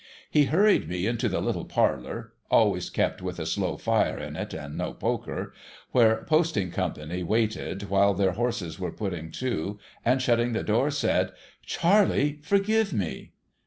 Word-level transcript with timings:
He 0.31 0.45
hurried 0.45 0.89
me 0.89 1.05
into 1.05 1.29
the 1.29 1.41
little 1.41 1.65
parlour 1.65 2.33
(always 2.49 2.89
kept 2.89 3.21
with 3.21 3.37
a 3.37 3.45
slow 3.45 3.77
fire 3.77 4.17
in 4.17 4.35
it 4.35 4.51
and 4.51 4.75
no 4.75 4.93
poker), 4.93 5.53
where 5.91 6.23
posting 6.23 6.71
company 6.71 7.21
waited 7.21 7.83
while 7.87 8.15
their 8.15 8.31
horses 8.31 8.79
were 8.79 8.91
putting 8.91 9.29
to, 9.33 9.77
and, 10.03 10.19
shutting 10.19 10.53
the 10.53 10.63
door, 10.63 10.89
said:' 10.89 11.33
Charley, 11.67 12.39
forgive 12.41 12.91
me 12.93 13.33